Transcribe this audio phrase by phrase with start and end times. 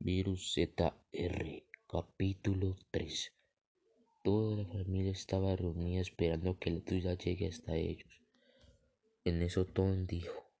[0.00, 3.32] Virus ZR Capítulo 3
[4.22, 8.22] Toda la familia estaba reunida esperando que la ayuda llegue hasta ellos.
[9.24, 10.52] En eso Tom dijo,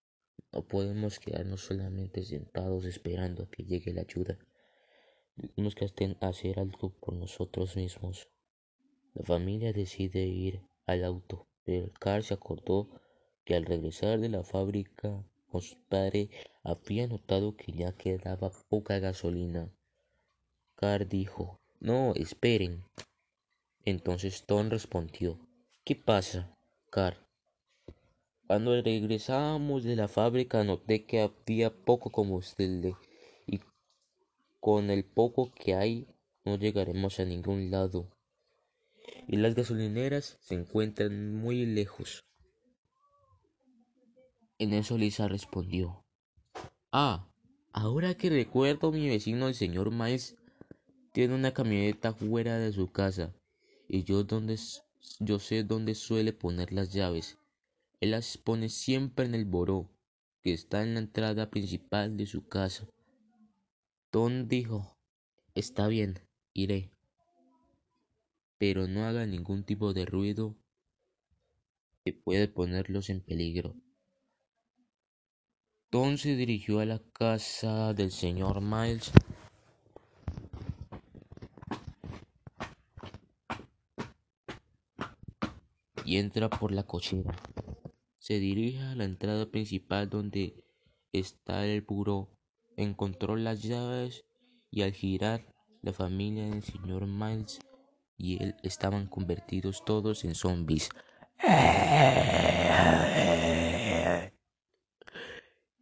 [0.52, 4.40] no podemos quedarnos solamente sentados esperando a que llegue la ayuda.
[5.54, 5.88] Tenemos que
[6.20, 8.28] hacer algo por nosotros mismos.
[9.14, 12.90] La familia decide ir al auto, pero el car se acordó
[13.44, 16.30] que al regresar de la fábrica su padre
[16.62, 19.72] había notado que ya quedaba poca gasolina.
[20.76, 22.84] Car dijo, no, esperen.
[23.84, 25.38] Entonces Tom respondió,
[25.84, 26.54] ¿qué pasa,
[26.90, 27.26] Car?
[28.46, 32.96] Cuando regresábamos de la fábrica noté que había poco combustible
[33.46, 33.60] y
[34.60, 36.06] con el poco que hay
[36.44, 38.08] no llegaremos a ningún lado.
[39.26, 42.27] Y las gasolineras se encuentran muy lejos.
[44.60, 46.04] En eso Lisa respondió,
[46.90, 47.28] Ah,
[47.72, 50.36] ahora que recuerdo mi vecino el señor Miles
[51.12, 53.32] tiene una camioneta fuera de su casa
[53.88, 54.58] y yo, donde,
[55.20, 57.38] yo sé dónde suele poner las llaves.
[58.00, 59.88] Él las pone siempre en el boró,
[60.42, 62.88] que está en la entrada principal de su casa.
[64.10, 64.96] Tom dijo,
[65.54, 66.18] está bien,
[66.52, 66.90] iré.
[68.58, 70.56] Pero no haga ningún tipo de ruido
[72.04, 73.76] que puede ponerlos en peligro.
[75.90, 79.10] Tom se dirigió a la casa del señor Miles.
[86.04, 87.34] Y entra por la cochera.
[88.18, 90.62] Se dirige a la entrada principal donde
[91.12, 92.36] está el buró.
[92.76, 94.26] Encontró las llaves
[94.70, 95.46] y al girar
[95.80, 97.60] la familia del señor Miles
[98.18, 100.90] y él estaban convertidos todos en zombies.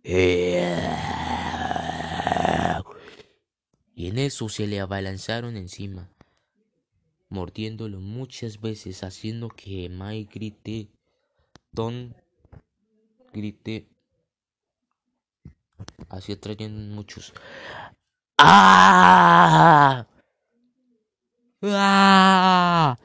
[0.09, 0.12] Y
[4.07, 6.09] en eso se le abalanzaron encima,
[7.29, 10.89] mordiéndolo muchas veces, haciendo que Mike grite,
[11.73, 12.14] Don
[13.33, 13.89] grite,
[16.09, 17.33] así atrayendo muchos.
[18.39, 20.07] ¡Ah!
[21.63, 22.97] ¡Ah!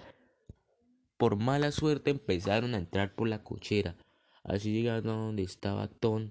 [1.17, 3.95] Por mala suerte empezaron a entrar por la cochera.
[4.43, 6.29] Así llegaron a donde estaba Tom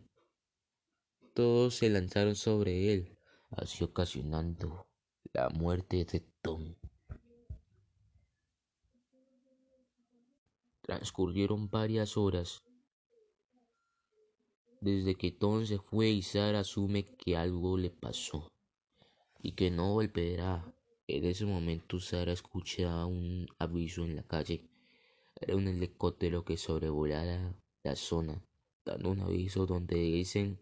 [1.35, 3.19] todos se lanzaron sobre él,
[3.51, 4.87] así ocasionando
[5.33, 6.75] la muerte de Tom.
[10.83, 12.65] Transcurrieron varias horas
[14.81, 18.51] desde que Tom se fue y Sara asume que algo le pasó
[19.43, 20.75] y que no volverá.
[21.07, 24.71] En ese momento Sara escucha un aviso en la calle.
[25.41, 28.45] Era un helicóptero que sobrevolara la zona,
[28.85, 30.61] dando un aviso donde dicen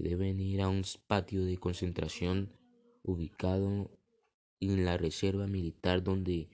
[0.00, 2.50] deben ir a un patio de concentración
[3.02, 3.90] ubicado
[4.60, 6.48] en la reserva militar donde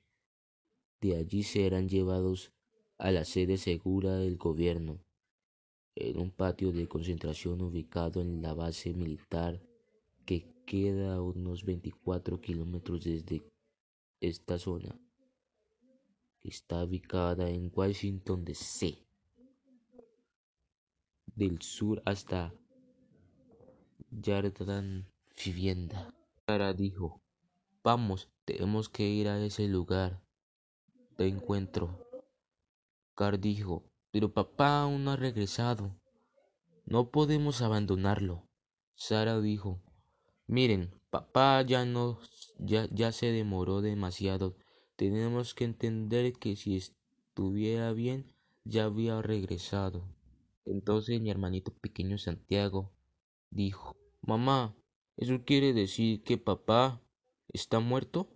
[1.00, 2.52] de allí serán llevados
[2.98, 5.02] a la sede segura del gobierno,
[5.94, 9.62] en un patio de concentración ubicado en la base militar
[10.26, 13.42] que queda a unos 24 kilómetros desde
[14.20, 15.00] esta zona,
[16.40, 18.98] que está ubicada en Washington DC,
[21.34, 22.52] del sur hasta
[24.10, 25.06] Yardan
[25.44, 26.12] vivienda.
[26.46, 27.22] Sara dijo,
[27.84, 30.20] vamos, tenemos que ir a ese lugar
[31.16, 32.06] de encuentro.
[33.14, 35.96] Car dijo, pero papá aún no ha regresado.
[36.86, 38.48] No podemos abandonarlo.
[38.96, 39.80] Sara dijo,
[40.48, 42.18] miren, papá ya no,
[42.58, 44.56] ya, ya se demoró demasiado.
[44.96, 48.34] Tenemos que entender que si estuviera bien,
[48.64, 50.04] ya había regresado.
[50.64, 52.92] Entonces mi hermanito pequeño Santiago
[53.50, 53.99] dijo,
[54.30, 54.76] Mamá,
[55.16, 57.02] ¿eso quiere decir que papá
[57.48, 58.32] está muerto?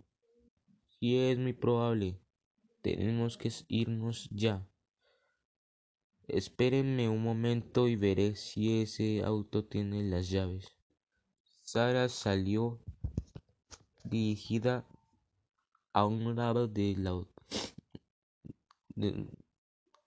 [0.89, 2.19] Sí, es muy probable.
[2.81, 4.67] Tenemos que irnos ya.
[6.27, 10.75] Espérenme un momento y veré si ese auto tiene las llaves.
[11.63, 12.81] Sara salió
[14.03, 14.85] dirigida
[15.93, 17.25] a un lado de la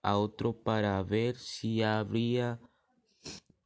[0.02, 2.60] a otro para ver si habría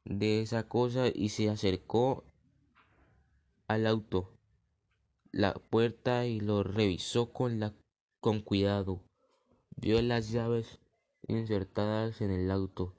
[0.05, 2.23] de esa cosa y se acercó
[3.67, 4.29] al auto,
[5.31, 7.73] la puerta y lo revisó con, la,
[8.19, 9.01] con cuidado.
[9.75, 10.79] Vio las llaves
[11.27, 12.95] insertadas en el auto.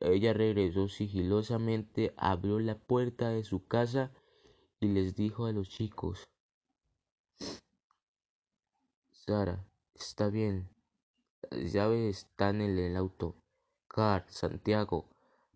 [0.00, 4.12] Ella regresó sigilosamente, abrió la puerta de su casa
[4.80, 6.24] y les dijo a los chicos,
[9.10, 9.64] Sara,
[9.94, 10.68] está bien,
[11.50, 13.36] las llaves están en el auto.
[13.88, 15.13] Car, Santiago,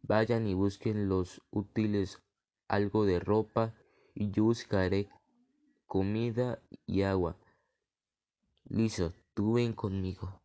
[0.09, 2.23] Vayan y busquen los útiles,
[2.67, 3.75] algo de ropa
[4.15, 5.11] y yo buscaré
[5.87, 7.37] comida y agua.
[8.65, 10.38] Listo, tú ven conmigo.